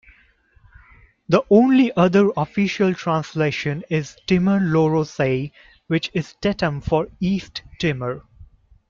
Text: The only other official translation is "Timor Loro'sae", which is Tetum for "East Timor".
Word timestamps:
The 1.29 1.43
only 1.51 1.93
other 1.95 2.31
official 2.35 2.95
translation 2.95 3.83
is 3.87 4.17
"Timor 4.25 4.59
Loro'sae", 4.59 5.51
which 5.85 6.09
is 6.15 6.33
Tetum 6.41 6.81
for 6.83 7.07
"East 7.19 7.61
Timor". 7.79 8.23